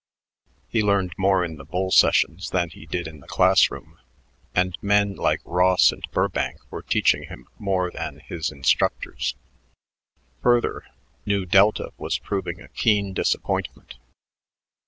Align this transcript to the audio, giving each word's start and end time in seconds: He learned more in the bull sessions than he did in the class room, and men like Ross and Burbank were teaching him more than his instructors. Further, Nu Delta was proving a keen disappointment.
He 0.67 0.81
learned 0.81 1.13
more 1.15 1.45
in 1.45 1.57
the 1.57 1.63
bull 1.63 1.91
sessions 1.91 2.49
than 2.49 2.71
he 2.71 2.87
did 2.87 3.05
in 3.07 3.19
the 3.19 3.27
class 3.27 3.69
room, 3.69 3.99
and 4.55 4.75
men 4.81 5.13
like 5.13 5.41
Ross 5.45 5.91
and 5.91 6.03
Burbank 6.09 6.57
were 6.71 6.81
teaching 6.81 7.25
him 7.25 7.45
more 7.59 7.91
than 7.91 8.19
his 8.21 8.51
instructors. 8.51 9.35
Further, 10.41 10.85
Nu 11.27 11.45
Delta 11.45 11.93
was 11.99 12.17
proving 12.17 12.59
a 12.59 12.69
keen 12.69 13.13
disappointment. 13.13 13.99